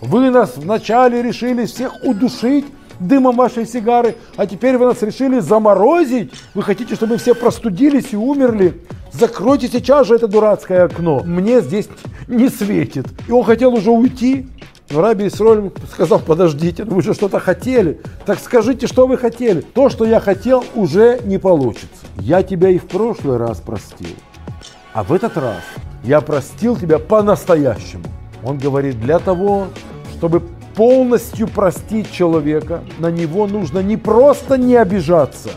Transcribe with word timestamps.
Вы 0.00 0.30
нас 0.30 0.56
вначале 0.56 1.22
решили 1.22 1.66
всех 1.66 2.04
удушить 2.04 2.64
дымом 3.00 3.36
вашей 3.36 3.66
сигары, 3.66 4.16
а 4.36 4.46
теперь 4.46 4.76
вы 4.78 4.86
нас 4.86 5.02
решили 5.02 5.40
заморозить? 5.40 6.32
Вы 6.54 6.62
хотите, 6.62 6.94
чтобы 6.94 7.16
все 7.18 7.34
простудились 7.34 8.12
и 8.12 8.16
умерли? 8.16 8.80
Закройте 9.12 9.68
сейчас 9.68 10.06
же 10.06 10.14
это 10.14 10.28
дурацкое 10.28 10.84
окно. 10.84 11.22
Мне 11.24 11.60
здесь 11.60 11.88
не 12.28 12.48
светит. 12.48 13.06
И 13.28 13.32
он 13.32 13.44
хотел 13.44 13.74
уже 13.74 13.90
уйти. 13.90 14.46
Но 14.90 15.02
Раби 15.02 15.28
Исроль 15.28 15.70
сказал, 15.92 16.18
подождите, 16.18 16.84
ну 16.84 16.96
вы 16.96 17.02
же 17.02 17.14
что-то 17.14 17.38
хотели. 17.38 18.00
Так 18.26 18.38
скажите, 18.38 18.86
что 18.86 19.06
вы 19.06 19.18
хотели. 19.18 19.60
То, 19.60 19.88
что 19.88 20.04
я 20.04 20.20
хотел, 20.20 20.64
уже 20.74 21.20
не 21.24 21.38
получится. 21.38 22.06
Я 22.18 22.42
тебя 22.42 22.70
и 22.70 22.78
в 22.78 22.86
прошлый 22.86 23.36
раз 23.36 23.58
простил. 23.58 24.16
А 24.92 25.04
в 25.04 25.12
этот 25.12 25.36
раз 25.36 25.62
я 26.02 26.20
простил 26.20 26.76
тебя 26.76 26.98
по-настоящему. 26.98 28.04
Он 28.42 28.58
говорит, 28.58 29.00
для 29.00 29.18
того, 29.18 29.68
чтобы 30.20 30.42
полностью 30.74 31.48
простить 31.48 32.12
человека, 32.12 32.84
на 32.98 33.10
него 33.10 33.46
нужно 33.46 33.78
не 33.78 33.96
просто 33.96 34.58
не 34.58 34.76
обижаться, 34.76 35.48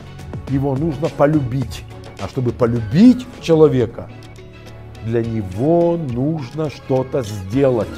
его 0.47 0.73
нужно 0.77 1.09
полюбить. 1.09 1.83
А 2.21 2.29
чтобы 2.29 2.53
полюбить 2.53 3.27
человека, 3.41 4.09
для 5.03 5.21
него 5.21 5.97
нужно 5.97 6.69
что-то 6.69 7.23
сделать. 7.23 7.89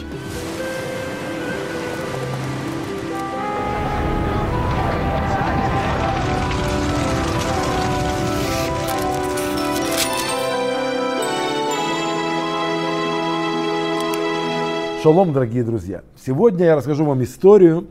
Шалом, 15.05 15.33
дорогие 15.33 15.63
друзья! 15.63 16.01
Сегодня 16.17 16.65
я 16.65 16.75
расскажу 16.75 17.05
вам 17.05 17.23
историю 17.23 17.85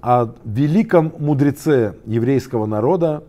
о 0.00 0.28
великом 0.44 1.12
мудреце 1.18 1.96
еврейского 2.06 2.64
народа. 2.66 3.24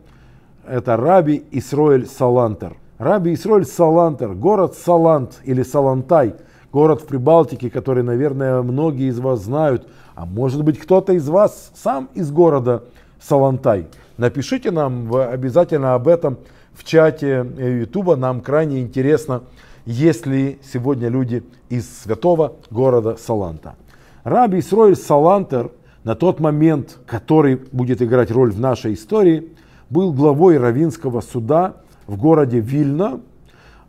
Это 0.64 0.95
Раби 0.95 1.44
Исроэль 1.50 2.06
Салантер. 2.06 2.78
Раби 3.00 3.33
Исроэль 3.33 3.66
Салантер, 3.66 4.36
город 4.36 4.75
Салант 4.75 5.42
или 5.44 5.64
Салантай, 5.64 6.36
город 6.72 7.02
в 7.02 7.08
Прибалтике, 7.08 7.72
который, 7.72 8.03
наверное, 8.03 8.61
многие 8.61 9.09
из 9.09 9.17
вас 9.17 9.39
знают, 9.39 9.88
а 10.14 10.28
может 10.28 10.64
быть 10.64 10.78
кто-то 10.78 11.14
из 11.14 11.28
вас 11.28 11.72
сам 11.73 12.09
из 12.14 12.30
города 12.30 12.83
Салантай. 13.20 13.88
Напишите 14.17 14.70
нам 14.70 15.11
обязательно 15.16 15.95
об 15.95 16.08
этом 16.08 16.38
в 16.73 16.83
чате 16.83 17.44
Ютуба, 17.58 18.17
нам 18.17 18.42
крайне 18.42 18.81
интересно, 18.81 19.42
есть 19.85 20.25
ли 20.25 20.59
сегодня 20.63 21.09
люди 21.09 21.43
из 21.69 21.89
святого 22.03 22.53
города 22.69 23.17
Саланта. 23.17 23.75
Раби 24.23 24.59
Исроиль 24.59 24.95
Салантер 24.95 25.71
на 26.03 26.15
тот 26.15 26.39
момент, 26.39 26.99
который 27.05 27.55
будет 27.71 28.02
играть 28.02 28.31
роль 28.31 28.52
в 28.52 28.59
нашей 28.59 28.93
истории, 28.93 29.49
был 29.89 30.13
главой 30.13 30.57
Равинского 30.57 31.21
суда 31.21 31.77
в 32.07 32.17
городе 32.17 32.59
Вильна, 32.59 33.19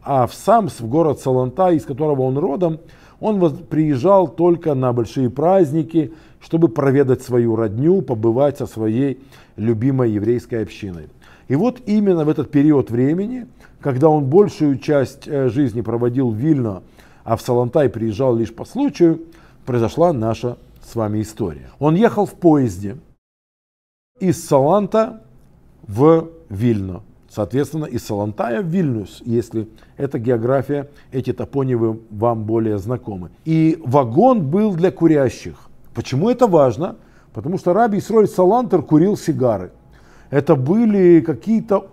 а 0.03 0.27
в 0.27 0.35
Самс, 0.35 0.81
в 0.81 0.89
город 0.89 1.21
Саланта, 1.21 1.71
из 1.71 1.85
которого 1.85 2.23
он 2.23 2.37
родом, 2.37 2.81
он 3.21 3.57
приезжал 3.57 4.27
только 4.27 4.75
на 4.75 4.93
большие 4.93 5.31
праздники, 5.31 6.13
чтобы 6.41 6.69
проведать 6.69 7.23
свою 7.23 7.55
родню, 7.55 8.03
побывать 8.03 8.59
со 8.59 8.67
своей 8.67 9.21
любимой 9.57 10.11
еврейской 10.11 10.63
общиной. 10.63 11.09
И 11.53 11.55
вот 11.55 11.83
именно 11.85 12.25
в 12.25 12.31
этот 12.31 12.51
период 12.51 12.91
времени, 12.91 13.47
когда 13.83 14.09
он 14.09 14.25
большую 14.25 14.79
часть 14.79 15.29
э, 15.29 15.51
жизни 15.51 15.83
проводил 15.83 16.31
в 16.31 16.35
Вильно, 16.35 16.83
а 17.25 17.37
в 17.37 17.43
Салантай 17.43 17.91
приезжал 17.91 18.35
лишь 18.35 18.55
по 18.55 18.65
случаю, 18.65 19.21
произошла 19.67 20.15
наша 20.15 20.57
с 20.83 20.95
вами 20.95 21.21
история. 21.21 21.69
Он 21.79 21.95
ехал 21.95 22.25
в 22.25 22.33
поезде 22.33 22.97
из 24.19 24.43
Саланта 24.43 25.25
в 25.87 26.31
Вильно. 26.49 27.03
Соответственно, 27.29 27.85
из 27.85 28.03
Салантая 28.03 28.63
в 28.63 28.67
Вильнюс, 28.69 29.21
если 29.27 29.69
эта 29.99 30.19
география, 30.19 30.89
эти 31.11 31.35
топонимы 31.35 32.01
вам 32.09 32.45
более 32.45 32.79
знакомы. 32.79 33.29
И 33.45 33.79
вагон 33.85 34.49
был 34.49 34.75
для 34.75 34.91
курящих. 34.91 35.69
Почему 35.93 36.31
это 36.31 36.47
важно? 36.47 36.97
Потому 37.35 37.59
что 37.59 37.75
Раби 37.75 37.99
Исроль 37.99 38.27
Салантер 38.27 38.81
курил 38.81 39.19
сигары– 39.19 39.71
это 40.33 40.57
были 40.57 41.21
какие-то 41.21 41.89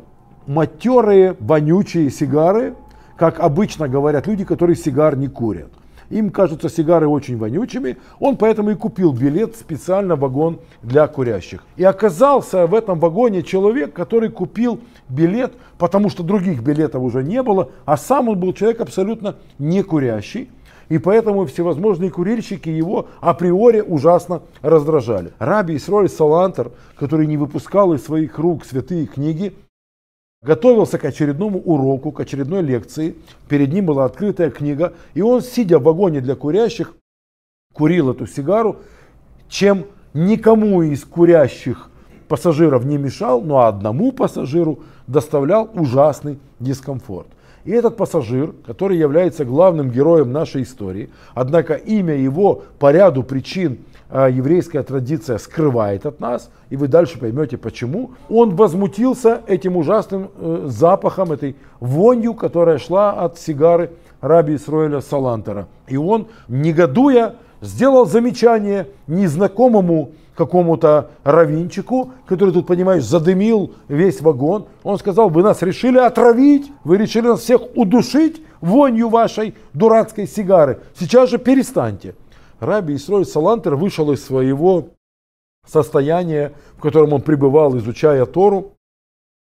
матерые, 0.48 1.36
вонючие 1.42 2.10
сигары, 2.10 2.74
как 3.18 3.42
обычно 3.42 3.90
говорят 3.90 4.28
люди, 4.28 4.46
которые 4.46 4.78
сигар 4.78 5.18
не 5.18 5.28
курят. 5.28 5.68
Им 6.10 6.32
кажутся 6.32 6.70
сигары 6.70 7.06
очень 7.08 7.38
вонючими, 7.38 7.98
он 8.18 8.38
поэтому 8.38 8.72
и 8.72 8.76
купил 8.76 9.12
билет 9.12 9.58
специально 9.58 10.16
в 10.16 10.22
вагон 10.22 10.62
для 10.82 11.06
курящих. 11.08 11.66
И 11.76 11.84
оказался 11.84 12.66
в 12.66 12.74
этом 12.74 12.98
вагоне 12.98 13.44
человек, 13.44 13.94
который 13.94 14.30
купил 14.30 14.80
билет, 15.10 15.54
потому 15.78 16.10
что 16.10 16.24
других 16.24 16.64
билетов 16.64 17.04
уже 17.04 17.24
не 17.24 17.44
было, 17.44 17.72
а 17.86 17.98
сам 17.98 18.30
он 18.30 18.40
был 18.40 18.54
человек 18.54 18.80
абсолютно 18.80 19.36
не 19.60 19.84
курящий 19.84 20.50
и 20.90 20.98
поэтому 20.98 21.46
всевозможные 21.46 22.12
курильщики 22.12 22.70
его 22.70 23.08
априори 23.22 23.82
ужасно 23.82 24.42
раздражали. 24.62 25.32
Раби 25.40 25.78
Исроль 25.78 26.10
Салантер, 26.10 26.72
который 26.96 27.28
не 27.28 27.38
выпускал 27.38 27.94
из 27.94 28.04
своих 28.04 28.38
рук 28.40 28.66
святые 28.66 29.06
книги, 29.06 29.54
готовился 30.42 30.98
к 30.98 31.06
очередному 31.06 31.60
уроку, 31.60 32.12
к 32.12 32.20
очередной 32.20 32.64
лекции. 32.64 33.16
Перед 33.48 33.72
ним 33.72 33.86
была 33.86 34.06
открытая 34.06 34.50
книга, 34.50 34.94
и 35.14 35.22
он, 35.22 35.42
сидя 35.42 35.80
в 35.80 35.84
вагоне 35.84 36.22
для 36.22 36.36
курящих, 36.36 36.96
курил 37.74 38.10
эту 38.10 38.26
сигару, 38.26 38.78
чем 39.48 39.86
никому 40.14 40.82
из 40.82 41.06
курящих 41.06 41.90
пассажиров 42.28 42.86
не 42.86 42.98
мешал, 42.98 43.42
но 43.42 43.66
одному 43.66 44.12
пассажиру 44.12 44.80
доставлял 45.08 45.70
ужасный 45.74 46.40
дискомфорт. 46.60 47.28
И 47.66 47.72
этот 47.72 47.98
пассажир, 47.98 48.54
который 48.66 48.98
является 48.98 49.46
главным 49.46 49.90
героем 49.90 50.32
нашей 50.32 50.64
истории, 50.64 51.10
однако 51.34 51.74
имя 51.74 52.16
его 52.16 52.64
по 52.80 52.92
ряду 52.92 53.24
причин 53.24 53.80
а, 54.10 54.28
еврейская 54.28 54.82
традиция 54.82 55.38
скрывает 55.38 56.06
от 56.06 56.20
нас, 56.20 56.50
и 56.70 56.76
вы 56.76 56.88
дальше 56.88 57.20
поймете 57.20 57.58
почему, 57.58 58.12
он 58.28 58.56
возмутился 58.56 59.42
этим 59.46 59.78
ужасным 59.78 60.32
э, 60.36 60.64
запахом, 60.66 61.32
этой 61.32 61.56
вонью, 61.80 62.34
которая 62.34 62.80
шла 62.80 63.12
от 63.12 63.38
сигары 63.38 63.92
раби 64.22 64.56
Исроэля 64.56 65.02
Салантера. 65.02 65.68
И 65.88 65.98
он, 65.98 66.28
негодуя, 66.48 67.36
сделал 67.62 68.06
замечание 68.06 68.88
незнакомому 69.08 70.12
какому-то 70.36 71.12
равинчику, 71.26 72.14
который 72.26 72.54
тут, 72.54 72.66
понимаешь, 72.66 73.04
задымил 73.04 73.74
весь 73.90 74.22
вагон. 74.22 74.68
Он 74.84 74.98
сказал, 74.98 75.30
вы 75.30 75.44
нас 75.44 75.62
решили 75.62 75.98
отравить, 75.98 76.72
вы 76.86 76.98
решили 76.98 77.28
нас 77.28 77.42
всех 77.42 77.76
удушить 77.76 78.42
вонью 78.62 79.10
вашей 79.10 79.56
дурацкой 79.74 80.28
сигары. 80.28 80.80
Сейчас 80.98 81.30
же 81.30 81.40
перестаньте. 81.40 82.16
Раби 82.62 82.96
Исрой 82.96 83.26
Салантер 83.26 83.76
вышел 83.76 84.12
из 84.12 84.26
своего 84.26 84.90
состояния, 85.68 86.54
в 86.78 86.82
котором 86.82 87.14
он 87.14 87.22
пребывал, 87.22 87.78
изучая 87.78 88.26
Тору, 88.26 88.74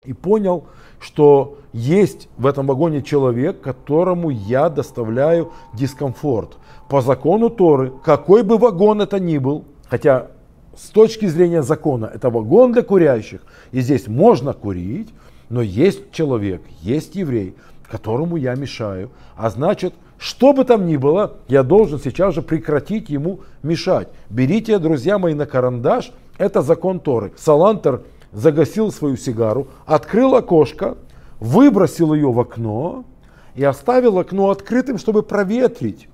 и 0.05 0.13
понял, 0.13 0.65
что 1.05 1.59
есть 1.71 2.29
в 2.37 2.47
этом 2.47 2.65
вагоне 2.65 3.03
человек, 3.03 3.61
которому 3.61 4.31
я 4.31 4.69
доставляю 4.69 5.51
дискомфорт. 5.73 6.57
По 6.89 7.01
закону 7.01 7.51
Торы, 7.51 7.93
какой 8.03 8.41
бы 8.41 8.57
вагон 8.57 9.01
это 9.01 9.19
ни 9.19 9.37
был, 9.37 9.65
хотя 9.87 10.27
с 10.75 10.89
точки 10.89 11.27
зрения 11.27 11.61
закона 11.61 12.09
это 12.11 12.31
вагон 12.31 12.71
для 12.73 12.81
курящих, 12.81 13.41
и 13.71 13.81
здесь 13.81 14.07
можно 14.07 14.53
курить, 14.53 15.09
но 15.49 15.61
есть 15.61 16.11
человек, 16.11 16.63
есть 16.81 17.15
еврей, 17.15 17.53
которому 17.87 18.35
я 18.35 18.55
мешаю, 18.55 19.11
а 19.35 19.51
значит, 19.51 19.93
что 20.17 20.53
бы 20.53 20.63
там 20.63 20.87
ни 20.87 20.97
было, 20.97 21.33
я 21.47 21.61
должен 21.61 21.99
сейчас 21.99 22.33
же 22.33 22.41
прекратить 22.41 23.09
ему 23.09 23.41
мешать. 23.61 24.07
Берите, 24.31 24.79
друзья 24.79 25.19
мои, 25.19 25.35
на 25.35 25.45
карандаш, 25.45 26.11
это 26.39 26.63
закон 26.63 26.99
Торы. 26.99 27.31
Салантер 27.37 28.01
загасил 28.35 28.91
свою 28.91 29.15
сигару, 29.17 29.67
открыл 29.85 30.35
окошко, 30.35 30.97
выбросил 31.39 32.13
ее 32.13 32.31
в 32.31 32.39
окно 32.39 33.05
и 33.55 33.63
оставил 33.63 34.19
окно 34.19 34.49
открытым, 34.49 34.97
чтобы 34.97 35.23
проветрить 35.23 36.09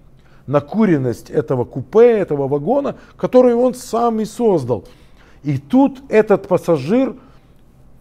накуренность 0.46 1.30
этого 1.30 1.66
купе, 1.66 2.12
этого 2.12 2.48
вагона, 2.48 2.96
который 3.18 3.56
он 3.56 3.74
сам 3.74 4.20
и 4.20 4.26
создал. 4.26 4.86
И 5.44 5.58
тут 5.58 6.00
этот 6.10 6.48
пассажир 6.48 7.16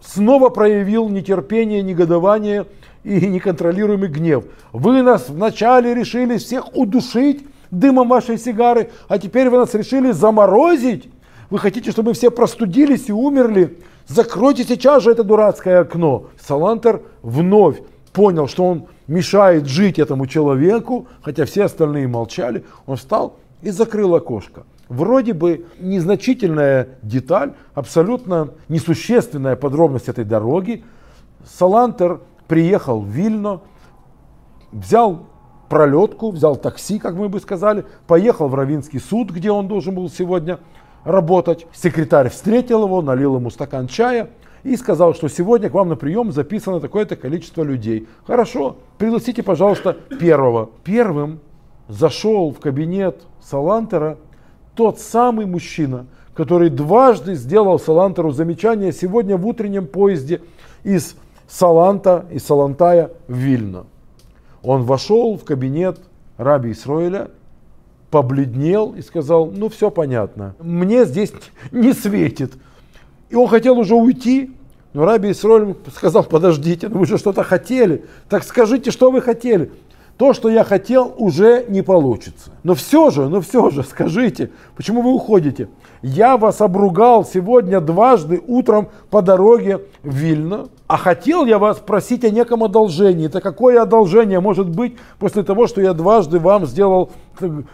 снова 0.01 0.51
проявил 0.51 1.09
нетерпение, 1.09 1.83
негодование 1.83 2.67
и 3.05 3.27
неконтролируемый 3.27 4.09
гнев. 4.09 4.45
Вы 4.73 5.03
нас 5.03 5.31
вначале 5.31 5.95
решили 5.95 6.37
всех 6.37 6.77
удушить 6.77 7.47
дымом 7.71 8.09
вашей 8.09 8.37
сигары, 8.37 8.91
а 9.09 9.19
теперь 9.19 9.49
вы 9.49 9.59
нас 9.59 9.73
решили 9.75 10.11
заморозить? 10.13 11.09
Вы 11.49 11.59
хотите, 11.59 11.91
чтобы 11.91 12.13
все 12.13 12.31
простудились 12.31 13.09
и 13.09 13.13
умерли? 13.13 13.79
Закройте 14.11 14.65
сейчас 14.65 15.05
же 15.05 15.13
это 15.13 15.23
дурацкое 15.23 15.83
окно. 15.83 16.31
Салантер 16.41 17.03
вновь 17.23 17.81
понял, 18.13 18.49
что 18.49 18.65
он 18.65 18.87
мешает 19.07 19.67
жить 19.67 20.01
этому 20.01 20.27
человеку, 20.27 21.07
хотя 21.23 21.45
все 21.45 21.67
остальные 21.67 22.09
молчали, 22.09 22.65
он 22.87 22.97
встал 22.97 23.37
и 23.63 23.71
закрыл 23.71 24.17
окошко. 24.17 24.65
Вроде 24.89 25.33
бы 25.33 25.67
незначительная 25.79 26.89
деталь, 27.03 27.53
абсолютно 27.73 28.49
несущественная 28.69 29.55
подробность 29.55 30.09
этой 30.09 30.25
дороги. 30.25 30.83
Салантер 31.47 32.21
приехал 32.49 33.03
в 33.03 33.09
Вильно, 33.09 33.61
взял 34.73 35.27
пролетку, 35.69 36.33
взял 36.33 36.57
такси, 36.57 36.99
как 36.99 37.15
мы 37.15 37.29
бы 37.29 37.39
сказали, 37.39 37.85
поехал 38.09 38.49
в 38.49 38.57
Равинский 38.57 38.99
суд, 38.99 39.31
где 39.31 39.53
он 39.53 39.69
должен 39.69 39.95
был 39.95 40.11
сегодня 40.11 40.59
работать. 41.05 41.67
Секретарь 41.73 42.29
встретил 42.31 42.85
его, 42.85 43.03
налил 43.03 43.37
ему 43.37 43.51
стакан 43.51 43.89
чая 43.89 44.31
и 44.63 44.77
сказал, 44.77 45.15
что 45.15 45.29
сегодня 45.29 45.71
к 45.71 45.75
вам 45.75 45.89
на 45.89 45.97
прием 45.97 46.33
записано 46.33 46.81
такое-то 46.81 47.17
количество 47.17 47.63
людей. 47.63 48.09
Хорошо, 48.27 48.77
пригласите, 48.99 49.43
пожалуйста, 49.43 49.95
первого. 50.19 50.71
Первым 50.85 51.41
зашел 51.89 52.53
в 52.53 52.61
кабинет 52.61 53.23
Салантера 53.41 54.19
тот 54.75 55.01
самый 55.01 55.47
мужчина, 55.47 56.07
который 56.35 56.71
дважды 56.71 57.35
сделал 57.35 57.79
Салантеру 57.79 58.31
замечание 58.31 58.93
сегодня 58.93 59.37
в 59.37 59.47
утреннем 59.47 59.87
поезде 59.87 60.43
из 60.85 61.17
Саланта, 61.49 62.27
из 62.31 62.45
Салантая 62.45 63.11
в 63.27 63.35
Вильно. 63.35 63.87
Он 64.63 64.85
вошел 64.85 65.37
в 65.37 65.45
кабинет 65.45 65.99
раби 66.37 66.73
Исроиля, 66.73 67.31
побледнел 68.11 68.95
и 68.95 69.03
сказал, 69.03 69.47
ну 69.47 69.69
все 69.69 69.91
понятно, 69.91 70.55
мне 70.61 71.05
здесь 71.05 71.33
не 71.71 71.93
светит. 71.93 72.53
И 73.29 73.37
он 73.37 73.49
хотел 73.49 73.79
уже 73.79 73.95
уйти, 73.95 74.51
но 74.93 75.05
раби 75.05 75.31
Исроиль 75.31 75.77
сказал, 75.95 76.25
подождите, 76.25 76.89
ну 76.89 76.99
вы 76.99 77.07
же 77.07 77.17
что-то 77.17 77.45
хотели, 77.45 78.05
так 78.29 78.43
скажите, 78.43 78.91
что 78.91 79.11
вы 79.11 79.23
хотели. 79.23 79.71
То, 80.21 80.35
что 80.35 80.51
я 80.51 80.65
хотел, 80.65 81.15
уже 81.17 81.65
не 81.67 81.81
получится. 81.81 82.51
Но 82.63 82.75
все 82.75 83.09
же, 83.09 83.31
но 83.31 83.41
все 83.41 83.71
же, 83.71 83.83
скажите, 83.89 84.51
почему 84.77 85.01
вы 85.01 85.15
уходите? 85.15 85.71
Я 86.03 86.37
вас 86.37 86.61
обругал 86.61 87.25
сегодня 87.25 87.81
дважды 87.81 88.43
утром 88.47 88.89
по 89.09 89.23
дороге 89.23 89.81
в 90.03 90.15
Вильно, 90.15 90.69
а 90.87 90.99
хотел 90.99 91.47
я 91.47 91.59
вас 91.59 91.79
просить 91.79 92.23
о 92.25 92.31
неком 92.31 92.63
одолжении. 92.63 93.29
Это 93.29 93.41
какое 93.41 93.81
одолжение 93.81 94.41
может 94.41 94.69
быть 94.69 94.97
после 95.19 95.43
того, 95.43 95.67
что 95.67 95.81
я 95.81 95.95
дважды 95.95 96.39
вам 96.39 96.67
сделал 96.67 97.11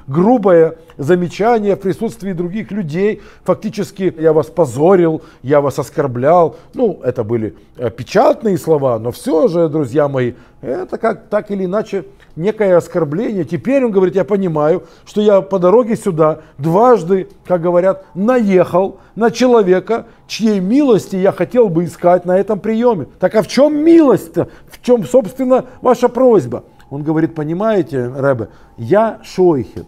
грубое 0.07 0.77
замечание 0.99 1.75
в 1.75 1.81
присутствии 1.81 2.33
других 2.33 2.71
людей. 2.71 3.23
Фактически 3.43 4.15
я 4.19 4.33
вас 4.33 4.47
позорил, 4.47 5.23
я 5.43 5.61
вас 5.61 5.79
оскорблял. 5.79 6.57
Ну, 6.75 7.01
это 7.03 7.25
были 7.25 7.57
э, 7.77 7.91
печатные 7.91 8.57
слова, 8.57 8.99
но 9.01 9.11
все 9.11 9.49
же, 9.49 9.69
друзья 9.69 10.09
мои, 10.09 10.35
это 10.61 10.99
как 10.99 11.29
так 11.29 11.51
или 11.51 11.65
иначе 11.65 12.05
некое 12.37 12.77
оскорбление. 12.77 13.45
Теперь 13.45 13.85
он 13.85 13.91
говорит, 13.91 14.15
я 14.15 14.25
понимаю, 14.25 14.85
что 15.05 15.21
я 15.21 15.41
по 15.41 15.59
дороге 15.59 15.97
сюда 15.97 16.41
дважды, 16.59 17.29
как 17.47 17.63
говорят, 17.63 18.05
наехал 18.15 18.99
на 19.15 19.31
человека, 19.31 20.07
чьей 20.27 20.61
милости 20.61 21.17
я 21.17 21.33
хотел 21.33 21.69
бы 21.69 21.85
искать 21.85 22.25
на 22.27 22.39
этом 22.39 22.61
приеме. 22.61 23.07
Так 23.19 23.35
а 23.35 23.43
в 23.43 23.49
чем 23.49 23.77
милость-то? 23.83 24.49
В 24.69 24.83
чем, 24.83 25.05
собственно, 25.05 25.65
ваша 25.81 26.09
просьба? 26.09 26.65
Он 26.91 27.03
говорит, 27.03 27.35
понимаете, 27.35 28.07
Рэбе, 28.07 28.49
я 28.77 29.19
шойхет, 29.25 29.87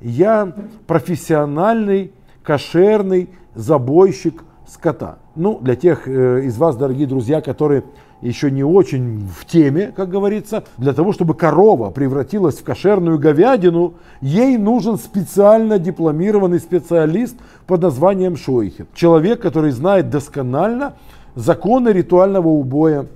я 0.00 0.52
профессиональный 0.86 2.12
кошерный 2.42 3.30
забойщик 3.54 4.44
скота. 4.68 5.18
Ну, 5.34 5.58
для 5.60 5.76
тех 5.76 6.06
э, 6.06 6.42
из 6.44 6.56
вас, 6.58 6.76
дорогие 6.76 7.06
друзья, 7.06 7.40
которые 7.40 7.84
еще 8.20 8.50
не 8.50 8.62
очень 8.62 9.26
в 9.26 9.46
теме, 9.46 9.92
как 9.94 10.10
говорится, 10.10 10.64
для 10.76 10.92
того, 10.92 11.12
чтобы 11.12 11.34
корова 11.34 11.90
превратилась 11.90 12.56
в 12.58 12.64
кошерную 12.64 13.18
говядину, 13.18 13.94
ей 14.20 14.58
нужен 14.58 14.98
специально 14.98 15.78
дипломированный 15.78 16.60
специалист 16.60 17.36
под 17.66 17.82
названием 17.82 18.36
шойхет. 18.36 18.88
Человек, 18.94 19.40
который 19.40 19.70
знает 19.70 20.10
досконально 20.10 20.94
законы 21.34 21.90
ритуального 21.90 22.48
убоя 22.48 23.06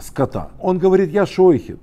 скота. 0.00 0.50
Он 0.60 0.78
говорит, 0.78 1.10
я 1.12 1.26
шойхет. 1.26 1.80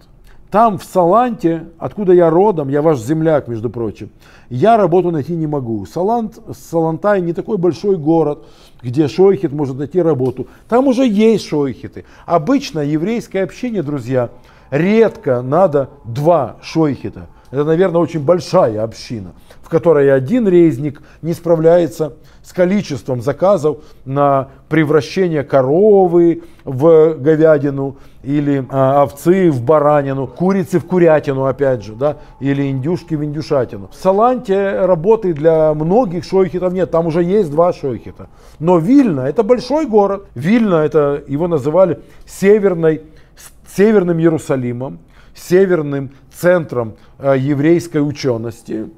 Там, 0.51 0.77
в 0.77 0.83
Саланте, 0.83 1.65
откуда 1.80 2.13
я 2.13 2.30
родом, 2.30 2.69
я 2.69 2.81
ваш 2.81 3.00
земляк, 3.00 3.47
между 3.47 3.69
прочим, 3.69 4.09
я 4.50 4.77
работу 4.77 5.12
найти 5.12 5.36
не 5.36 5.47
могу. 5.47 5.86
Салант, 5.86 6.39
Салантай 6.53 7.21
не 7.21 7.33
такой 7.33 7.57
большой 7.57 7.97
город, 7.97 8.45
где 8.81 9.07
шойхет 9.07 9.51
может 9.51 9.77
найти 9.77 10.01
работу. 10.01 10.47
Там 10.69 10.88
уже 10.88 11.07
есть 11.07 11.45
шойхеты. 11.47 12.06
Обычно 12.25 12.80
еврейское 12.80 13.44
общение, 13.44 13.83
друзья, 13.83 14.30
редко 14.69 15.42
надо 15.42 15.89
два 16.06 16.57
шойхета. 16.62 17.27
Это, 17.51 17.63
наверное, 17.63 18.01
очень 18.01 18.21
большая 18.21 18.83
община, 18.83 19.33
в 19.62 19.69
которой 19.69 20.12
один 20.13 20.47
резник 20.47 21.01
не 21.21 21.33
справляется 21.33 22.13
с 22.44 22.53
количеством 22.53 23.21
заказов 23.21 23.77
на 24.06 24.50
превращение 24.69 25.44
коровы 25.44 26.44
в 26.63 27.15
говядину 27.15 27.97
или 28.24 28.65
а, 28.69 29.03
овцы 29.03 29.50
в 29.51 29.63
баранину, 29.63 30.27
курицы 30.27 30.80
в 30.80 30.86
курятину, 30.86 31.45
опять 31.45 31.83
же, 31.83 31.94
да, 31.94 32.18
или 32.39 32.69
индюшки 32.69 33.15
в 33.15 33.24
индюшатину. 33.24 33.89
В 33.91 33.95
Саланте 33.95 34.81
работы 34.81 35.33
для 35.33 35.74
многих 35.74 36.24
шойхетов 36.24 36.74
нет, 36.74 36.91
там 36.91 37.07
уже 37.07 37.24
есть 37.24 37.50
два 37.50 37.74
шойхета. 37.74 38.27
Но 38.59 38.77
Вильна 38.77 39.30
это 39.30 39.44
большой 39.44 39.86
город. 39.88 40.27
Вильна 40.36 40.86
это 40.86 41.24
его 41.27 41.48
называли 41.48 42.00
северной, 42.27 43.01
северным 43.75 44.19
Иерусалимом, 44.19 45.00
северным 45.36 46.12
центром 46.32 46.96
э, 47.20 47.36
еврейской 47.38 48.00
учености. 48.00 48.90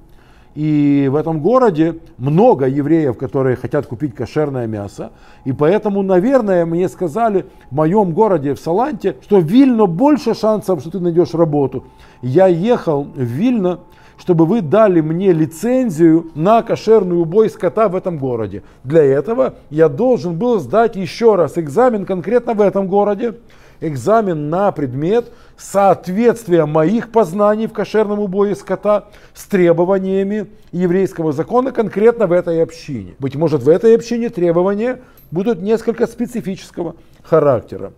И 0.56 1.08
в 1.12 1.16
этом 1.16 1.40
городе 1.40 2.00
много 2.18 2.66
евреев, 2.66 3.16
которые 3.16 3.56
хотят 3.56 3.86
купить 3.86 4.16
кошерное 4.16 4.66
мясо. 4.66 5.12
И 5.46 5.52
поэтому, 5.54 6.02
наверное, 6.02 6.66
мне 6.66 6.90
сказали 6.90 7.46
в 7.70 7.76
моем 7.76 8.12
городе, 8.12 8.56
в 8.56 8.60
Саланте, 8.60 9.18
что 9.22 9.40
в 9.40 9.44
Вильно 9.44 9.86
больше 9.86 10.34
шансов, 10.34 10.82
что 10.82 10.90
ты 10.90 11.00
найдешь 11.00 11.36
работу. 11.36 11.84
Я 12.24 12.48
ехал 12.48 13.04
в 13.04 13.22
Вильно, 13.22 13.82
чтобы 14.18 14.48
вы 14.48 14.62
дали 14.62 15.00
мне 15.00 15.32
лицензию 15.32 16.32
на 16.34 16.64
кошерный 16.64 17.22
убой 17.22 17.52
скота 17.52 17.88
в 17.88 17.96
этом 17.96 18.18
городе. 18.18 18.64
Для 18.84 19.04
этого 19.04 19.56
я 19.70 19.90
должен 19.90 20.40
был 20.40 20.60
сдать 20.60 20.96
еще 20.96 21.36
раз 21.36 21.60
экзамен 21.60 22.04
конкретно 22.04 22.56
в 22.56 22.62
этом 22.62 22.88
городе 22.88 23.36
экзамен 23.82 24.50
на 24.50 24.72
предмет 24.72 25.32
соответствия 25.58 26.66
моих 26.66 27.12
познаний 27.12 27.68
в 27.68 27.74
кошерном 27.74 28.20
убое 28.20 28.56
скота 28.56 29.06
с 29.34 29.46
требованиями 29.46 30.48
еврейского 30.72 31.32
закона 31.34 31.72
конкретно 31.72 32.28
в 32.28 32.32
этой 32.32 32.62
общине. 32.62 33.16
Быть 33.20 33.36
может, 33.36 33.64
в 33.64 33.70
этой 33.70 33.96
общине 33.96 34.30
требования 34.30 35.02
будут 35.32 35.62
несколько 35.62 36.08
специфического 36.08 36.96
характера. 37.24 37.94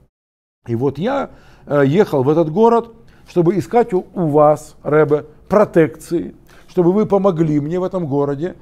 И 0.67 0.75
вот 0.75 0.97
я 0.97 1.31
э, 1.65 1.83
ехал 1.85 2.23
в 2.23 2.29
этот 2.29 2.51
город, 2.51 2.93
чтобы 3.27 3.57
искать 3.57 3.93
у, 3.93 4.03
вас, 4.13 4.75
Рэбе, 4.83 5.25
протекции, 5.47 6.35
чтобы 6.67 6.91
вы 6.91 7.05
помогли 7.05 7.59
мне 7.59 7.79
в 7.79 7.83
этом 7.83 8.07
городе 8.07 8.55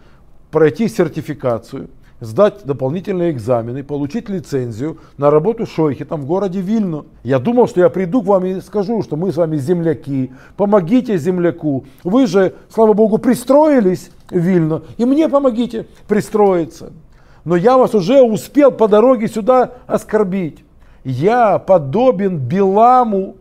пройти 0.52 0.88
сертификацию– 0.88 1.90
сдать 2.20 2.66
дополнительные 2.66 3.32
экзамены, 3.32 3.84
получить 3.84 4.30
лицензию 4.30 4.98
на 5.18 5.30
работу 5.30 5.66
шойхи 5.66 6.06
там 6.06 6.22
в 6.22 6.26
городе 6.26 6.62
Вильно. 6.62 7.06
Я 7.24 7.40
думал, 7.40 7.68
что 7.68 7.82
я 7.82 7.90
приду 7.90 8.22
к 8.22 8.26
вам 8.26 8.46
и 8.46 8.62
скажу, 8.62 9.04
что 9.04 9.16
мы 9.16 9.32
с 9.32 9.38
вами 9.38 9.58
земляки, 9.58 10.32
помогите 10.56 11.18
земляку. 11.18 11.86
Вы 12.04 12.28
же, 12.28 12.56
слава 12.70 12.94
богу, 12.94 13.18
пристроились 13.18 14.10
в 14.30 14.38
Вильно, 14.38 14.82
и 14.98 15.06
мне 15.06 15.30
помогите 15.30 15.88
пристроиться. 16.08 16.92
Но 17.46 17.56
я 17.56 17.78
вас 17.78 17.94
уже 17.96 18.22
успел 18.22 18.72
по 18.72 18.88
дороге 18.88 19.28
сюда 19.28 19.74
оскорбить. 19.86 20.64
Я 21.04 21.60
подобен 21.60 22.40
Биламу, 22.40 23.38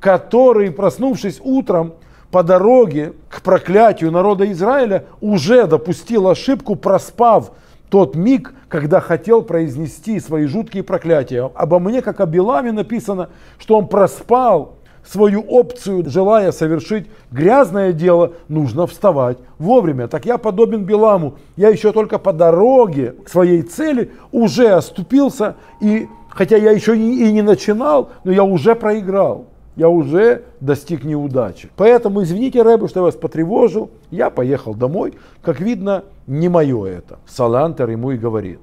который, 0.00 0.70
проснувшись 0.70 1.40
утром, 1.42 1.94
по 2.30 2.42
дороге 2.42 3.12
к 3.28 3.42
проклятию 3.42 4.10
народа 4.10 4.50
Израиля 4.50 5.04
уже 5.20 5.66
допустил 5.66 6.28
ошибку, 6.28 6.76
проспав 6.76 7.52
тот 7.92 8.16
миг, 8.16 8.54
когда 8.70 9.00
хотел 9.00 9.42
произнести 9.42 10.18
свои 10.18 10.46
жуткие 10.46 10.82
проклятия. 10.82 11.50
Обо 11.54 11.78
мне, 11.78 12.00
как 12.00 12.20
о 12.20 12.26
Беламе, 12.26 12.72
написано, 12.72 13.28
что 13.58 13.76
он 13.76 13.86
проспал 13.86 14.76
свою 15.04 15.42
опцию, 15.42 16.08
желая 16.08 16.52
совершить 16.52 17.10
грязное 17.30 17.92
дело, 17.92 18.32
нужно 18.48 18.86
вставать 18.86 19.36
вовремя. 19.58 20.08
Так 20.08 20.24
я 20.24 20.38
подобен 20.38 20.84
Беламу. 20.84 21.34
Я 21.56 21.68
еще 21.68 21.92
только 21.92 22.18
по 22.18 22.32
дороге 22.32 23.14
к 23.26 23.28
своей 23.28 23.60
цели 23.60 24.10
уже 24.30 24.68
оступился, 24.68 25.56
и 25.82 26.08
хотя 26.30 26.56
я 26.56 26.70
еще 26.70 26.96
и 26.96 27.30
не 27.30 27.42
начинал, 27.42 28.08
но 28.24 28.32
я 28.32 28.42
уже 28.42 28.74
проиграл 28.74 29.48
я 29.76 29.88
уже 29.88 30.44
достиг 30.60 31.04
неудачи. 31.04 31.70
Поэтому 31.76 32.22
извините, 32.22 32.62
Рэбе, 32.62 32.88
что 32.88 33.00
я 33.00 33.04
вас 33.04 33.14
потревожил. 33.14 33.90
Я 34.10 34.30
поехал 34.30 34.74
домой. 34.74 35.14
Как 35.40 35.60
видно, 35.60 36.04
не 36.26 36.48
мое 36.48 36.84
это. 36.86 37.18
Салантер 37.26 37.90
ему 37.90 38.12
и 38.12 38.16
говорит. 38.16 38.60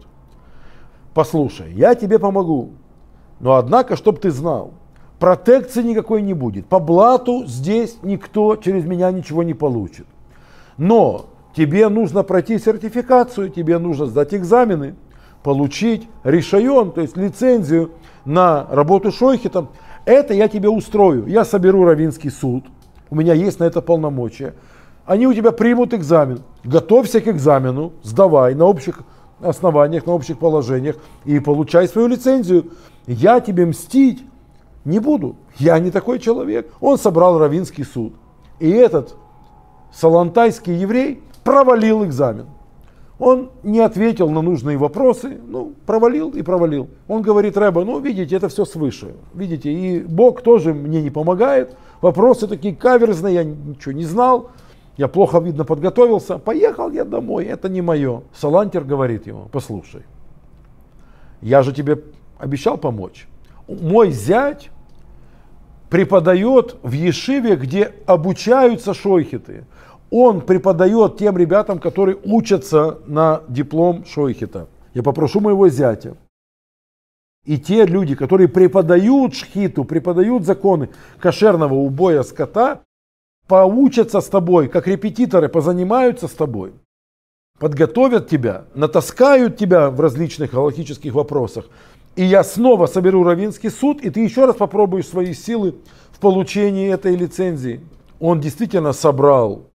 Послушай, 1.14 1.74
я 1.74 1.96
тебе 1.96 2.20
помогу. 2.20 2.72
Но 3.40 3.56
однако, 3.56 3.96
чтобы 3.96 4.20
ты 4.20 4.32
знал, 4.32 4.74
протекции 5.20 5.84
никакой 5.84 6.22
не 6.22 6.34
будет. 6.34 6.68
По 6.68 6.80
блату 6.80 7.46
здесь 7.46 7.98
никто 8.04 8.56
через 8.56 8.86
меня 8.86 9.12
ничего 9.12 9.44
не 9.44 9.54
получит. 9.54 10.06
Но 10.78 11.26
тебе 11.56 11.90
нужно 11.90 12.24
пройти 12.24 12.58
сертификацию, 12.58 13.50
тебе 13.50 13.78
нужно 13.80 14.06
сдать 14.06 14.34
экзамены, 14.34 14.96
получить 15.44 16.08
решайон, 16.24 16.92
то 16.92 17.02
есть 17.02 17.18
лицензию 17.18 17.92
на 18.26 18.68
работу 18.70 19.12
шойхетом. 19.12 19.70
Это 20.06 20.34
я 20.34 20.48
тебе 20.48 20.70
устрою. 20.70 21.28
Я 21.28 21.46
соберу 21.46 21.86
Равинский 21.86 22.32
суд. 22.32 22.66
У 23.10 23.16
меня 23.16 23.34
есть 23.34 23.60
на 23.60 23.66
это 23.66 23.82
полномочия. 23.82 24.54
Они 25.10 25.26
у 25.26 25.34
тебя 25.34 25.52
примут 25.52 25.96
экзамен. 25.96 26.44
Готовься 26.64 27.20
к 27.20 27.28
экзамену, 27.28 27.94
сдавай 28.04 28.54
на 28.54 28.66
общих 28.66 29.00
основаниях, 29.42 30.06
на 30.06 30.14
общих 30.14 30.38
положениях 30.38 30.98
и 31.26 31.40
получай 31.40 31.88
свою 31.88 32.08
лицензию. 32.08 32.74
Я 33.08 33.40
тебе 33.40 33.66
мстить 33.66 34.24
не 34.86 35.00
буду. 35.00 35.36
Я 35.58 35.80
не 35.80 35.90
такой 35.90 36.20
человек. 36.20 36.72
Он 36.80 37.00
собрал 37.00 37.40
Равинский 37.40 37.86
суд. 37.86 38.14
И 38.60 38.70
этот 38.70 39.16
салантайский 39.92 40.76
еврей 40.76 41.24
провалил 41.44 42.06
экзамен. 42.06 42.46
Он 43.18 43.50
не 43.64 43.80
ответил 43.80 44.30
на 44.30 44.44
нужные 44.44 44.78
вопросы, 44.78 45.40
ну, 45.44 45.74
провалил 45.88 46.30
и 46.30 46.44
провалил. 46.44 46.88
Он 47.08 47.24
говорит, 47.24 47.58
Рэба, 47.58 47.84
ну, 47.84 48.00
видите, 48.00 48.36
это 48.36 48.48
все 48.48 48.64
свыше. 48.64 49.16
Видите, 49.34 49.74
и 49.74 50.02
Бог 50.02 50.44
тоже 50.44 50.72
мне 50.72 51.02
не 51.02 51.10
помогает. 51.10 51.76
Вопросы 52.00 52.48
такие 52.48 52.76
каверзные, 52.76 53.34
я 53.34 53.44
ничего 53.44 53.94
не 53.94 54.06
знал. 54.06 54.52
Я 55.00 55.08
плохо, 55.08 55.40
видно, 55.40 55.64
подготовился. 55.64 56.38
Поехал 56.38 56.92
я 56.92 57.06
домой, 57.06 57.46
это 57.46 57.70
не 57.70 57.82
мое. 57.82 58.24
Салантер 58.34 58.84
говорит 58.84 59.28
ему, 59.28 59.48
послушай, 59.50 60.04
я 61.40 61.64
же 61.64 61.72
тебе 61.72 62.04
обещал 62.38 62.78
помочь. 62.78 63.26
Мой 63.70 64.12
зять 64.12 64.72
преподает 65.90 66.76
в 66.84 66.92
Ешиве, 66.92 67.56
где 67.56 67.94
обучаются 68.08 68.94
шойхиты 68.94 69.64
он 70.12 70.42
преподает 70.42 71.18
тем 71.18 71.38
ребятам, 71.38 71.80
которые 71.80 72.18
учатся 72.24 73.00
на 73.06 73.44
диплом 73.48 74.06
Шойхета. 74.06 74.68
Я 74.94 75.04
попрошу 75.04 75.40
моего 75.40 75.70
зятя. 75.70 76.18
И 77.46 77.58
те 77.58 77.86
люди, 77.86 78.16
которые 78.16 78.48
преподают 78.48 79.34
шхиту, 79.34 79.86
преподают 79.86 80.46
законы 80.46 80.90
кошерного 81.20 81.76
убоя 81.76 82.24
скота, 82.24 82.82
поучатся 83.50 84.22
с 84.22 84.28
тобой, 84.28 84.70
как 84.70 84.88
репетиторы, 84.88 85.50
позанимаются 85.50 86.28
с 86.28 86.32
тобой, 86.32 86.72
подготовят 87.58 88.30
тебя, 88.30 88.66
натаскают 88.76 89.58
тебя 89.58 89.90
в 89.90 90.00
различных 90.00 90.52
галактических 90.52 91.14
вопросах. 91.14 91.66
И 92.16 92.24
я 92.24 92.44
снова 92.44 92.86
соберу 92.86 93.24
Равинский 93.24 93.72
суд, 93.72 94.02
и 94.02 94.12
ты 94.12 94.20
еще 94.20 94.46
раз 94.46 94.56
попробуешь 94.56 95.08
свои 95.08 95.34
силы 95.34 95.76
в 96.12 96.20
получении 96.20 96.94
этой 96.94 97.16
лицензии. 97.16 97.82
Он 98.20 98.40
действительно 98.40 98.94
собрал 98.94 99.72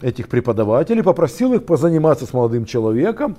этих 0.00 0.28
преподавателей, 0.28 1.02
попросил 1.02 1.52
их 1.52 1.66
позаниматься 1.66 2.26
с 2.26 2.32
молодым 2.32 2.64
человеком. 2.64 3.36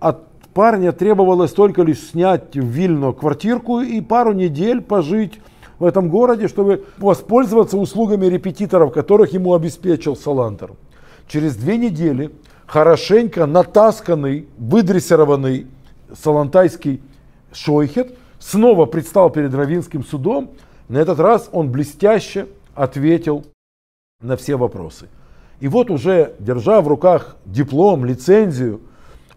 От 0.00 0.26
парня 0.54 0.90
требовалось 0.90 1.52
только 1.52 1.82
лишь 1.82 2.00
снять 2.00 2.56
в 2.56 2.64
Вильно 2.64 3.12
квартирку 3.12 3.80
и 3.80 4.00
пару 4.00 4.32
недель 4.32 4.80
пожить 4.80 5.38
в 5.80 5.84
этом 5.84 6.10
городе, 6.10 6.46
чтобы 6.46 6.84
воспользоваться 6.98 7.76
услугами 7.76 8.26
репетиторов, 8.26 8.92
которых 8.92 9.32
ему 9.32 9.54
обеспечил 9.54 10.14
Салантер. 10.14 10.72
Через 11.26 11.56
две 11.56 11.78
недели 11.78 12.30
хорошенько 12.66 13.46
натасканный, 13.46 14.46
выдрессированный 14.58 15.66
салантайский 16.14 17.02
шойхет 17.52 18.14
снова 18.38 18.86
предстал 18.86 19.30
перед 19.30 19.54
Равинским 19.54 20.04
судом. 20.04 20.50
На 20.88 20.98
этот 20.98 21.18
раз 21.18 21.48
он 21.50 21.70
блестяще 21.70 22.46
ответил 22.74 23.46
на 24.20 24.36
все 24.36 24.56
вопросы. 24.56 25.08
И 25.60 25.68
вот 25.68 25.90
уже, 25.90 26.34
держа 26.38 26.80
в 26.82 26.88
руках 26.88 27.36
диплом, 27.46 28.04
лицензию, 28.04 28.80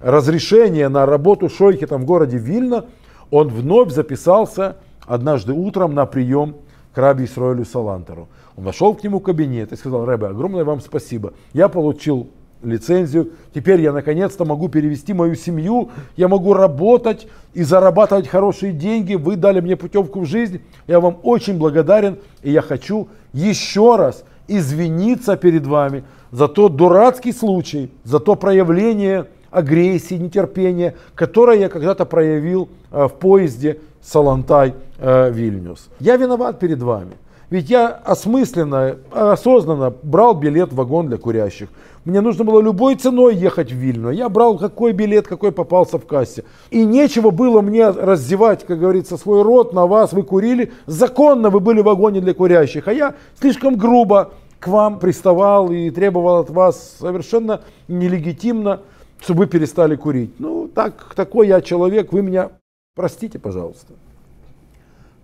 разрешение 0.02 0.90
на 0.90 1.06
работу 1.06 1.48
шойхи 1.48 1.86
там 1.86 2.02
в 2.02 2.06
городе 2.06 2.38
Вильна, 2.38 2.86
он 3.32 3.48
вновь 3.48 3.92
записался 3.92 4.78
однажды 5.06 5.54
утром 5.54 5.94
на 5.94 6.06
прием 6.06 6.56
к 6.94 6.98
раби 6.98 7.26
Исроилю 7.26 7.66
Салантеру. 7.66 8.28
Он 8.56 8.66
вошел 8.66 8.94
к 8.94 9.04
нему 9.04 9.20
в 9.20 9.24
кабинет 9.24 9.72
и 9.72 9.76
сказал, 9.76 10.06
Рэбе, 10.06 10.28
огромное 10.28 10.64
вам 10.64 10.80
спасибо. 10.80 11.34
Я 11.54 11.68
получил 11.70 12.28
лицензию, 12.64 13.32
теперь 13.54 13.82
я 13.82 13.92
наконец-то 13.92 14.46
могу 14.46 14.70
перевести 14.70 15.14
мою 15.14 15.36
семью, 15.36 15.90
я 16.16 16.28
могу 16.28 16.54
работать 16.54 17.28
и 17.54 17.64
зарабатывать 17.64 18.28
хорошие 18.28 18.72
деньги, 18.72 19.16
вы 19.16 19.36
дали 19.36 19.60
мне 19.60 19.76
путевку 19.76 20.22
в 20.22 20.26
жизнь, 20.26 20.62
я 20.88 21.00
вам 21.00 21.18
очень 21.24 21.58
благодарен, 21.58 22.20
и 22.42 22.52
я 22.52 22.62
хочу 22.62 23.10
еще 23.34 23.98
раз 23.98 24.24
извиниться 24.48 25.36
перед 25.36 25.66
вами 25.66 26.04
за 26.32 26.48
тот 26.48 26.76
дурацкий 26.76 27.32
случай, 27.32 27.92
за 28.04 28.20
то 28.20 28.36
проявление 28.36 29.28
агрессии, 29.52 30.16
нетерпения, 30.16 30.96
которое 31.16 31.60
я 31.60 31.70
когда-то 31.70 32.06
проявил 32.06 32.70
э, 32.92 33.08
в 33.08 33.14
поезде 33.14 33.80
Салантай-Вильнюс. 34.04 35.90
Э, 35.90 36.04
я 36.04 36.18
виноват 36.18 36.60
перед 36.60 36.82
вами. 36.82 37.14
Ведь 37.50 37.70
я 37.70 37.90
осмысленно, 37.90 38.98
осознанно 39.12 39.94
брал 40.02 40.34
билет 40.34 40.72
в 40.72 40.76
вагон 40.76 41.08
для 41.08 41.18
курящих. 41.18 41.70
Мне 42.04 42.20
нужно 42.20 42.44
было 42.44 42.60
любой 42.60 42.96
ценой 42.96 43.36
ехать 43.36 43.72
в 43.72 43.76
Вильну. 43.76 44.10
Я 44.10 44.28
брал 44.28 44.58
какой 44.58 44.92
билет, 44.92 45.28
какой 45.28 45.52
попался 45.52 46.00
в 46.00 46.06
кассе. 46.08 46.46
И 46.72 46.84
нечего 46.84 47.30
было 47.30 47.62
мне 47.62 47.90
раздевать, 47.90 48.66
как 48.66 48.80
говорится, 48.80 49.18
свой 49.18 49.44
рот 49.44 49.72
на 49.72 49.86
вас. 49.86 50.14
Вы 50.14 50.24
курили. 50.24 50.72
Законно 50.88 51.50
вы 51.52 51.60
были 51.60 51.82
в 51.82 51.86
вагоне 51.86 52.22
для 52.22 52.34
курящих. 52.34 52.88
А 52.88 52.94
я 52.94 53.14
слишком 53.40 53.78
грубо 53.78 54.32
к 54.60 54.68
вам 54.68 54.98
приставал 54.98 55.72
и 55.72 55.92
требовал 55.92 56.38
от 56.38 56.50
вас 56.50 56.96
совершенно 57.00 57.62
нелегитимно, 57.88 58.82
чтобы 59.22 59.42
вы 59.42 59.46
перестали 59.48 59.96
курить. 59.96 60.40
Ну, 60.40 60.70
так, 60.74 61.14
такой 61.16 61.48
я 61.48 61.62
человек, 61.62 62.12
вы 62.12 62.22
меня 62.22 62.50
простите, 62.96 63.40
пожалуйста. 63.40 63.94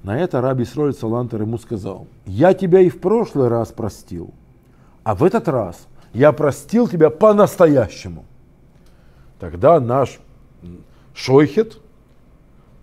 На 0.04 0.18
это 0.18 0.42
раби 0.42 0.66
Сроль 0.66 0.94
Салантер 0.94 1.42
ему 1.42 1.58
сказал, 1.58 2.08
я 2.26 2.54
тебя 2.54 2.80
и 2.80 2.90
в 2.90 3.00
прошлый 3.00 3.50
раз 3.50 3.70
простил, 3.72 4.34
а 5.04 5.14
в 5.14 5.24
этот 5.24 5.48
раз 5.48 5.88
я 6.14 6.32
простил 6.32 6.88
тебя 6.88 7.10
по-настоящему. 7.10 8.26
Тогда 9.40 9.80
наш 9.80 10.20
шойхет, 11.14 11.80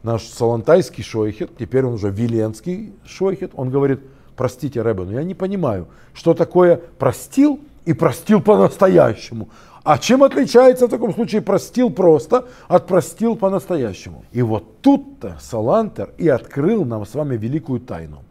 наш 0.02 0.25
салантайский 0.25 1.02
шойхет, 1.02 1.57
теперь 1.59 1.85
он 1.85 1.95
уже 1.95 2.11
виленский 2.11 2.93
шойхет, 3.05 3.52
он 3.55 3.71
говорит, 3.71 4.00
простите, 4.37 4.83
Рэбе, 4.83 5.05
но 5.05 5.12
я 5.12 5.23
не 5.23 5.35
понимаю, 5.35 5.88
что 6.12 6.35
такое 6.35 6.81
простил 6.99 7.61
и 7.87 7.95
простил 7.95 8.43
по-настоящему. 8.43 9.49
А 9.87 9.99
чем 9.99 10.25
отличается 10.25 10.88
в 10.88 10.90
таком 10.90 11.14
случае 11.14 11.43
простил 11.43 11.90
просто 11.90 12.47
от 12.66 12.88
простил 12.88 13.37
по-настоящему? 13.37 14.25
И 14.33 14.43
вот 14.43 14.81
тут-то 14.81 15.37
Салантер 15.40 16.11
и 16.19 16.26
открыл 16.26 16.85
нам 16.85 17.07
с 17.07 17.14
вами 17.14 17.37
великую 17.37 17.78
тайну. 17.78 18.25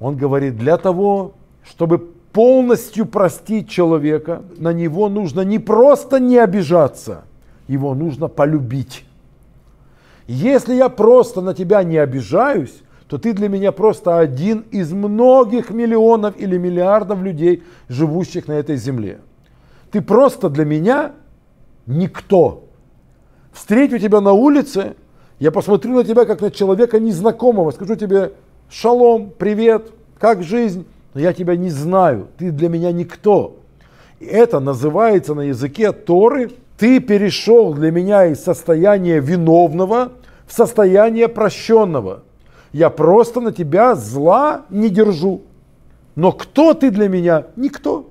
Он 0.00 0.16
говорит, 0.16 0.56
для 0.56 0.78
того, 0.78 1.34
чтобы 1.62 1.98
полностью 1.98 3.04
простить 3.04 3.68
человека, 3.68 4.42
на 4.56 4.72
него 4.72 5.10
нужно 5.10 5.42
не 5.42 5.58
просто 5.58 6.18
не 6.18 6.38
обижаться, 6.38 7.24
его 7.68 7.94
нужно 7.94 8.28
полюбить. 8.28 9.04
Если 10.26 10.72
я 10.72 10.88
просто 10.88 11.42
на 11.42 11.52
тебя 11.52 11.82
не 11.82 11.98
обижаюсь, 11.98 12.82
то 13.06 13.18
ты 13.18 13.34
для 13.34 13.50
меня 13.50 13.70
просто 13.70 14.18
один 14.18 14.64
из 14.70 14.94
многих 14.94 15.68
миллионов 15.68 16.38
или 16.38 16.56
миллиардов 16.56 17.20
людей, 17.20 17.62
живущих 17.90 18.48
на 18.48 18.52
этой 18.52 18.76
земле. 18.76 19.18
Ты 19.92 20.00
просто 20.00 20.48
для 20.48 20.64
меня 20.64 21.12
никто. 21.86 22.64
Встречу 23.52 23.98
тебя 23.98 24.22
на 24.22 24.32
улице, 24.32 24.96
я 25.38 25.50
посмотрю 25.50 25.96
на 25.96 26.04
тебя 26.04 26.24
как 26.24 26.40
на 26.40 26.50
человека 26.50 26.98
незнакомого, 26.98 27.70
скажу 27.72 27.94
тебе 27.96 28.32
шалом, 28.70 29.30
привет, 29.38 29.92
как 30.18 30.42
жизнь, 30.42 30.86
но 31.12 31.20
я 31.20 31.34
тебя 31.34 31.56
не 31.56 31.68
знаю, 31.68 32.28
ты 32.38 32.50
для 32.50 32.70
меня 32.70 32.90
никто. 32.90 33.56
И 34.18 34.24
это 34.24 34.60
называется 34.60 35.34
на 35.34 35.42
языке 35.42 35.92
Торы, 35.92 36.50
ты 36.78 36.98
перешел 36.98 37.74
для 37.74 37.90
меня 37.90 38.24
из 38.24 38.42
состояния 38.42 39.20
виновного 39.20 40.12
в 40.46 40.54
состояние 40.54 41.28
прощенного. 41.28 42.22
Я 42.72 42.88
просто 42.88 43.42
на 43.42 43.52
тебя 43.52 43.94
зла 43.94 44.62
не 44.70 44.88
держу. 44.88 45.42
Но 46.14 46.32
кто 46.32 46.72
ты 46.72 46.90
для 46.90 47.08
меня? 47.10 47.48
Никто 47.56 48.01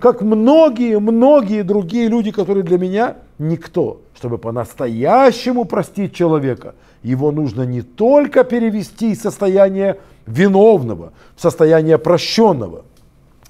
как 0.00 0.22
многие-многие 0.22 1.62
другие 1.62 2.08
люди, 2.08 2.30
которые 2.30 2.64
для 2.64 2.78
меня 2.78 3.18
никто. 3.38 4.00
Чтобы 4.14 4.38
по-настоящему 4.38 5.66
простить 5.66 6.14
человека, 6.14 6.74
его 7.02 7.30
нужно 7.30 7.62
не 7.62 7.82
только 7.82 8.42
перевести 8.44 9.12
из 9.12 9.20
состояния 9.20 9.98
виновного 10.26 11.12
в 11.36 11.40
состояние 11.42 11.98
прощенного, 11.98 12.84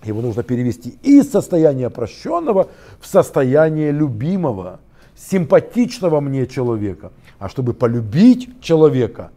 его 0.04 0.23
нужно 0.23 0.42
перевести 0.42 0.99
из 1.02 1.30
состояния 1.30 1.88
прощенного 1.88 2.69
в 3.00 3.07
состояние 3.07 3.92
любимого, 3.92 4.80
симпатичного 5.16 6.21
мне 6.21 6.47
человека. 6.47 7.12
А 7.38 7.49
чтобы 7.49 7.75
полюбить 7.75 8.61
человека, 8.61 9.30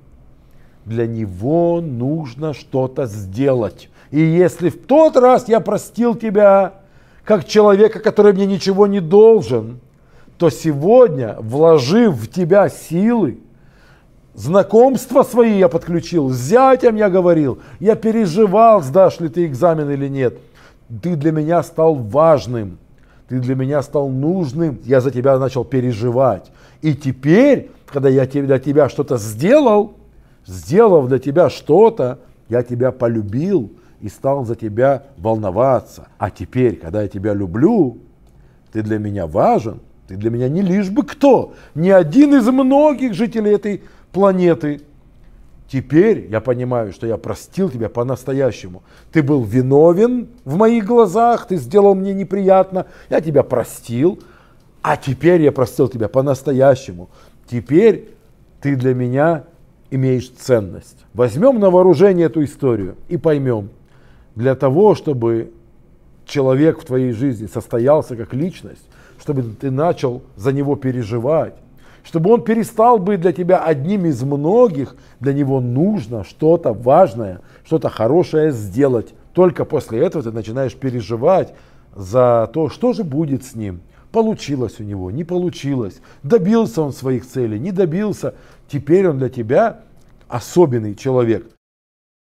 для 0.85 1.05
него 1.05 1.79
нужно 1.79 2.53
что-то 2.53 3.05
сделать. 3.05 3.89
И 4.11 4.19
если 4.19 4.69
в 4.69 4.85
тот 4.85 5.15
раз 5.15 5.47
я 5.47 5.59
простил 5.59 6.15
тебя, 6.15 6.82
как 7.23 7.45
человека, 7.45 7.99
который 7.99 8.33
мне 8.33 8.45
ничего 8.45 8.87
не 8.87 8.99
должен, 8.99 9.79
то 10.37 10.49
сегодня, 10.49 11.37
вложив 11.39 12.15
в 12.15 12.27
тебя 12.29 12.67
силы, 12.69 13.39
знакомства 14.33 15.23
свои 15.23 15.57
я 15.57 15.69
подключил, 15.69 16.29
с 16.29 16.37
зятем 16.37 16.95
я 16.95 17.09
говорил, 17.09 17.59
я 17.79 17.95
переживал, 17.95 18.81
сдашь 18.81 19.19
ли 19.19 19.29
ты 19.29 19.45
экзамен 19.45 19.89
или 19.89 20.07
нет. 20.07 20.37
Ты 21.01 21.15
для 21.15 21.31
меня 21.31 21.63
стал 21.63 21.95
важным, 21.95 22.77
ты 23.29 23.39
для 23.39 23.55
меня 23.55 23.81
стал 23.81 24.09
нужным, 24.09 24.79
я 24.83 24.99
за 24.99 25.11
тебя 25.11 25.37
начал 25.39 25.63
переживать. 25.63 26.51
И 26.81 26.93
теперь, 26.93 27.71
когда 27.85 28.09
я 28.09 28.25
для 28.25 28.59
тебя 28.59 28.89
что-то 28.89 29.17
сделал, 29.17 29.93
сделав 30.45 31.07
для 31.07 31.19
тебя 31.19 31.49
что-то, 31.49 32.19
я 32.49 32.63
тебя 32.63 32.91
полюбил 32.91 33.71
и 34.03 34.09
стал 34.09 34.43
за 34.43 34.55
тебя 34.55 35.03
волноваться. 35.17 36.09
А 36.17 36.29
теперь, 36.29 36.75
когда 36.75 37.01
я 37.01 37.07
тебя 37.07 37.33
люблю, 37.33 37.99
ты 38.73 38.81
для 38.81 38.99
меня 38.99 39.27
важен, 39.27 39.79
ты 40.09 40.17
для 40.17 40.29
меня 40.29 40.49
не 40.49 40.61
лишь 40.61 40.89
бы 40.89 41.03
кто, 41.03 41.53
не 41.73 41.89
один 41.89 42.35
из 42.35 42.45
многих 42.45 43.13
жителей 43.13 43.53
этой 43.53 43.81
планеты. 44.11 44.81
Теперь 45.69 46.27
я 46.29 46.41
понимаю, 46.41 46.91
что 46.91 47.07
я 47.07 47.15
простил 47.15 47.69
тебя 47.69 47.87
по-настоящему. 47.87 48.83
Ты 49.13 49.23
был 49.23 49.41
виновен 49.41 50.27
в 50.43 50.57
моих 50.57 50.85
глазах, 50.85 51.47
ты 51.47 51.55
сделал 51.55 51.95
мне 51.95 52.13
неприятно, 52.13 52.87
я 53.09 53.21
тебя 53.21 53.41
простил, 53.41 54.21
а 54.81 54.97
теперь 54.97 55.43
я 55.43 55.53
простил 55.53 55.87
тебя 55.87 56.09
по-настоящему. 56.09 57.09
Теперь 57.49 58.09
ты 58.59 58.75
для 58.75 58.93
меня 58.93 59.45
имеешь 59.91 60.29
ценность. 60.29 61.05
Возьмем 61.13 61.61
на 61.61 61.69
вооружение 61.69 62.25
эту 62.25 62.43
историю 62.43 62.97
и 63.07 63.15
поймем, 63.15 63.69
для 64.35 64.55
того, 64.55 64.95
чтобы 64.95 65.51
человек 66.25 66.81
в 66.81 66.85
твоей 66.85 67.11
жизни 67.11 67.47
состоялся 67.47 68.15
как 68.15 68.33
личность, 68.33 68.87
чтобы 69.19 69.43
ты 69.43 69.71
начал 69.71 70.21
за 70.35 70.51
него 70.51 70.75
переживать, 70.75 71.55
чтобы 72.03 72.31
он 72.31 72.43
перестал 72.43 72.99
быть 72.99 73.21
для 73.21 73.31
тебя 73.31 73.63
одним 73.63 74.05
из 74.05 74.21
многих, 74.23 74.95
для 75.19 75.33
него 75.33 75.61
нужно 75.61 76.23
что-то 76.23 76.73
важное, 76.73 77.41
что-то 77.65 77.89
хорошее 77.89 78.51
сделать. 78.51 79.13
Только 79.33 79.65
после 79.65 79.99
этого 79.99 80.23
ты 80.23 80.31
начинаешь 80.31 80.75
переживать 80.75 81.53
за 81.95 82.49
то, 82.53 82.69
что 82.69 82.93
же 82.93 83.03
будет 83.03 83.45
с 83.45 83.55
ним. 83.55 83.81
Получилось 84.11 84.79
у 84.79 84.83
него, 84.83 85.09
не 85.09 85.23
получилось. 85.23 86.01
Добился 86.21 86.81
он 86.81 86.93
своих 86.93 87.25
целей, 87.25 87.57
не 87.57 87.71
добился. 87.71 88.35
Теперь 88.67 89.07
он 89.07 89.17
для 89.17 89.29
тебя 89.29 89.79
особенный 90.27 90.95
человек. 90.95 91.47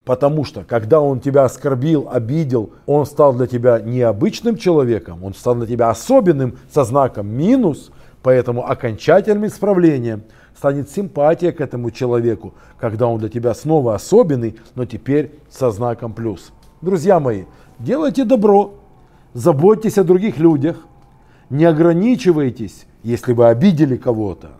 Потому 0.06 0.44
что, 0.44 0.62
когда 0.62 1.00
он 1.00 1.18
тебя 1.18 1.44
оскорбил, 1.44 2.08
обидел, 2.08 2.70
он 2.86 3.06
стал 3.06 3.34
для 3.34 3.48
тебя 3.48 3.80
необычным 3.80 4.56
человеком, 4.56 5.24
он 5.24 5.34
стал 5.34 5.56
для 5.56 5.66
тебя 5.66 5.90
особенным 5.90 6.58
со 6.72 6.84
знаком 6.84 7.26
минус, 7.26 7.90
поэтому 8.22 8.64
окончательным 8.70 9.46
исправлением 9.46 10.22
станет 10.56 10.88
симпатия 10.88 11.50
к 11.50 11.60
этому 11.60 11.90
человеку, 11.90 12.54
когда 12.78 13.08
он 13.08 13.18
для 13.18 13.28
тебя 13.28 13.52
снова 13.52 13.96
особенный, 13.96 14.54
но 14.76 14.84
теперь 14.84 15.32
со 15.50 15.72
знаком 15.72 16.12
плюс. 16.12 16.52
Друзья 16.82 17.18
мои, 17.18 17.42
делайте 17.80 18.24
добро, 18.24 18.74
заботьтесь 19.34 19.98
о 19.98 20.04
других 20.04 20.38
людях, 20.38 20.86
не 21.50 21.64
ограничивайтесь, 21.64 22.86
если 23.02 23.32
вы 23.32 23.48
обидели 23.48 23.96
кого-то. 23.96 24.50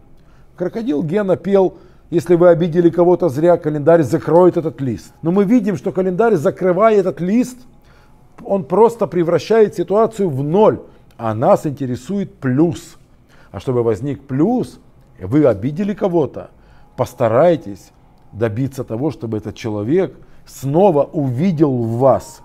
Крокодил 0.57 1.05
Гена 1.05 1.37
пел 1.37 1.75
если 2.11 2.35
вы 2.35 2.49
обидели 2.49 2.91
кого-то 2.91 3.29
зря, 3.29 3.57
календарь 3.57 4.03
закроет 4.03 4.57
этот 4.57 4.81
лист. 4.81 5.13
Но 5.23 5.33
мы 5.33 5.45
видим, 5.45 5.77
что 5.77 5.93
календарь, 5.93 6.37
закрывая 6.37 6.97
этот 6.97 7.21
лист, 7.21 7.59
он 8.45 8.65
просто 8.65 9.07
превращает 9.07 9.75
ситуацию 9.75 10.31
в 10.31 10.43
ноль. 10.43 10.81
А 11.17 11.35
нас 11.35 11.67
интересует 11.67 12.35
плюс. 12.35 12.97
А 13.51 13.59
чтобы 13.59 13.83
возник 13.83 14.23
плюс, 14.23 14.79
вы 15.21 15.47
обидели 15.47 15.95
кого-то, 15.95 16.51
постарайтесь 16.97 17.91
добиться 18.33 18.85
того, 18.85 19.11
чтобы 19.11 19.39
этот 19.39 19.55
человек 19.55 20.15
снова 20.45 21.05
увидел 21.05 21.73
в 21.73 21.99
вас 21.99 22.43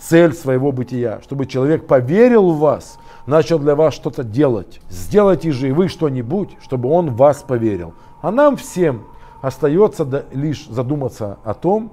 цель 0.00 0.34
своего 0.34 0.72
бытия, 0.72 1.20
чтобы 1.22 1.46
человек 1.46 1.86
поверил 1.86 2.50
в 2.50 2.58
вас, 2.58 2.98
начал 3.26 3.58
для 3.58 3.74
вас 3.74 3.94
что-то 3.94 4.24
делать. 4.24 4.80
Сделайте 4.90 5.52
же 5.52 5.68
и 5.68 5.72
вы 5.72 5.88
что-нибудь, 5.88 6.56
чтобы 6.62 6.90
он 6.90 7.10
в 7.10 7.16
вас 7.16 7.42
поверил. 7.42 7.94
А 8.22 8.30
нам 8.30 8.56
всем 8.56 9.04
остается 9.42 10.26
лишь 10.32 10.66
задуматься 10.66 11.38
о 11.44 11.54
том, 11.54 11.92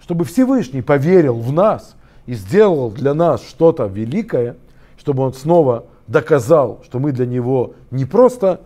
чтобы 0.00 0.24
Всевышний 0.24 0.82
поверил 0.82 1.38
в 1.38 1.52
нас 1.52 1.94
и 2.26 2.34
сделал 2.34 2.90
для 2.90 3.14
нас 3.14 3.42
что-то 3.42 3.86
великое, 3.86 4.56
чтобы 4.98 5.22
он 5.22 5.34
снова 5.34 5.84
доказал, 6.06 6.80
что 6.84 6.98
мы 6.98 7.12
для 7.12 7.26
него 7.26 7.74
не 7.90 8.04
просто 8.04 8.62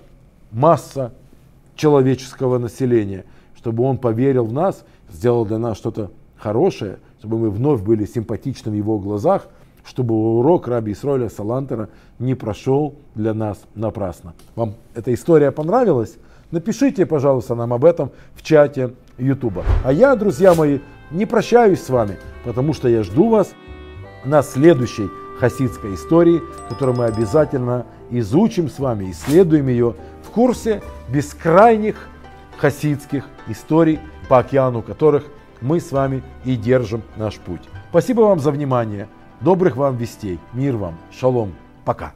масса 0.51 1.13
человеческого 1.77 2.59
населения, 2.59 3.25
чтобы 3.57 3.85
он 3.85 3.99
поверил 3.99 4.47
в 4.47 4.53
нас, 4.53 4.85
сделал 5.11 5.45
для 5.45 5.59
нас 5.59 5.77
что-то 5.77 6.11
хорошее, 6.37 6.99
чтобы 7.19 7.39
мы 7.39 7.51
вновь 7.51 7.83
были 7.83 8.07
симпатичны 8.07 8.71
в 8.71 8.75
его 8.75 8.99
глазах, 8.99 9.49
чтобы 9.85 10.15
урок 10.15 10.69
раби 10.69 10.93
Исроиля 10.93 11.29
Салантера 11.29 11.89
не 12.19 12.35
прошел 12.35 12.95
для 13.15 13.35
нас 13.35 13.59
напрасно. 13.75 14.35
Вам 14.57 14.75
эта 14.95 15.13
история 15.13 15.53
понравилась? 15.53 16.17
Напишите, 16.51 17.07
пожалуйста, 17.07 17.55
нам 17.55 17.73
об 17.73 17.85
этом 17.85 18.11
в 18.35 18.43
чате 18.43 18.95
Ютуба. 19.19 19.65
А 19.85 19.93
я, 19.93 20.15
друзья 20.17 20.55
мои, 20.55 20.79
не 21.11 21.27
прощаюсь 21.27 21.83
с 21.83 21.91
вами, 21.91 22.17
потому 22.45 22.73
что 22.73 22.89
я 22.89 23.03
жду 23.03 23.29
вас 23.29 23.53
на 24.25 24.43
следующей 24.43 25.09
хасидской 25.39 25.95
истории, 25.95 26.41
которую 26.69 26.97
мы 26.97 27.05
обязательно 27.07 27.87
изучим 28.11 28.71
с 28.71 28.79
вами, 28.79 29.11
исследуем 29.11 29.69
ее 29.69 29.95
в 30.23 30.31
курсе 30.31 30.83
бескрайних 31.09 32.09
хасидских 32.57 33.27
историй, 33.49 33.99
по 34.29 34.39
океану 34.39 34.81
которых 34.83 35.25
мы 35.61 35.81
с 35.81 35.93
вами 35.93 36.23
и 36.45 36.57
держим 36.57 37.03
наш 37.17 37.37
путь. 37.37 37.63
Спасибо 37.91 38.23
вам 38.23 38.39
за 38.39 38.51
внимание. 38.51 39.09
Добрых 39.41 39.77
вам 39.77 39.97
вестей. 39.97 40.39
Мир 40.53 40.77
вам. 40.77 40.95
Шалом. 41.13 41.53
Пока. 41.85 42.13